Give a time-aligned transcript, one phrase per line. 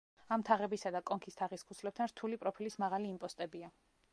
[0.35, 3.71] ამ თაღებისა და კონქის თაღის ქუსლებთან რთული პროფილის მაღალი იმპოსტებია.